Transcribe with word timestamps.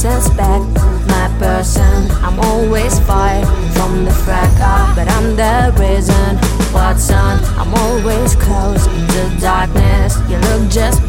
suspect 0.00 0.64
my 1.08 1.28
person. 1.38 2.10
I'm 2.24 2.38
always 2.40 2.98
far 3.00 3.44
from 3.74 4.04
the 4.04 4.10
fracas, 4.10 4.96
but 4.96 5.08
I'm 5.08 5.36
the 5.36 5.74
reason. 5.78 6.36
What's 6.72 7.10
on? 7.10 7.42
I'm 7.58 7.74
always 7.74 8.34
close 8.36 8.86
to 8.86 9.36
darkness. 9.40 10.16
You 10.30 10.38
look 10.38 10.70
just 10.70 11.06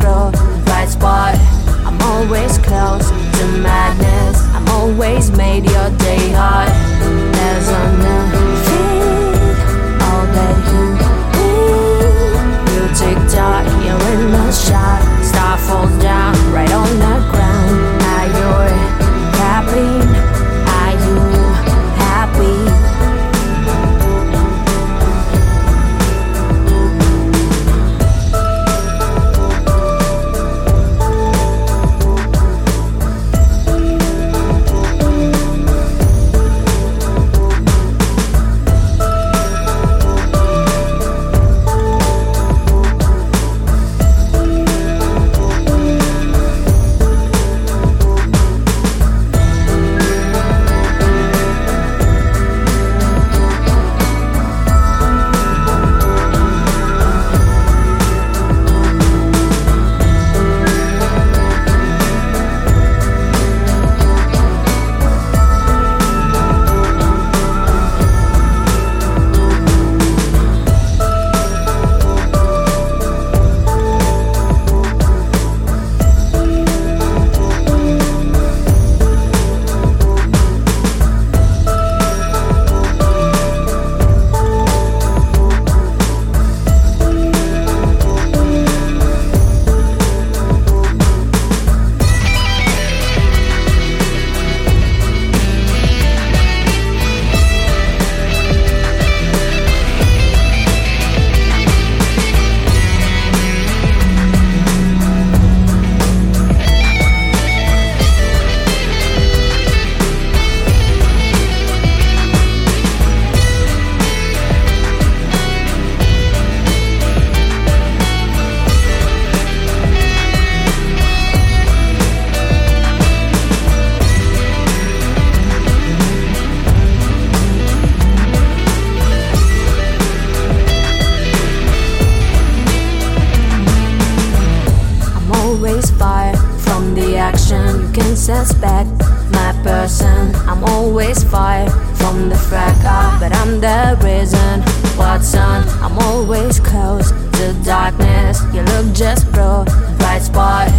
can 138.01 138.16
suspect 138.16 138.89
my 139.31 139.51
person. 139.63 140.34
I'm 140.50 140.63
always 140.63 141.23
far 141.23 141.69
from 142.00 142.29
the 142.29 142.35
fracas, 142.35 143.19
but 143.22 143.31
I'm 143.34 143.59
the 143.59 143.97
reason. 144.03 144.62
What's 144.97 145.35
on? 145.35 145.67
I'm 145.84 145.97
always 146.00 146.59
close 146.59 147.12
to 147.12 147.53
darkness. 147.63 148.41
You 148.53 148.62
look 148.73 148.94
just 148.94 149.31
bro, 149.31 149.66
bright 150.00 150.22
spot. 150.22 150.69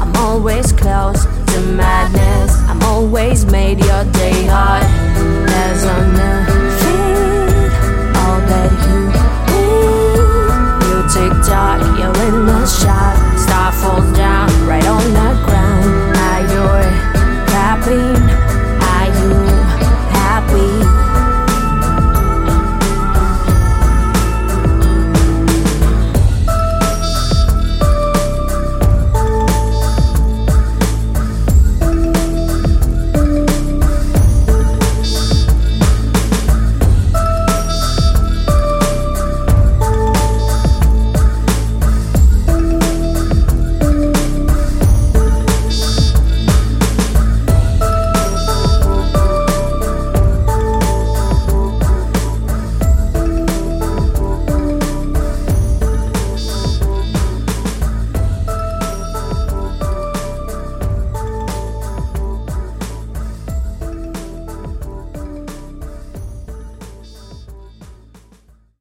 I'm 0.00 0.14
always 0.16 0.72
close 0.72 1.24
to 1.24 1.60
madness. 1.60 2.52
I'm 2.70 2.82
always 2.82 3.44
made 3.46 3.78
your 3.78 4.04
day 4.20 4.46
hard. 4.46 4.81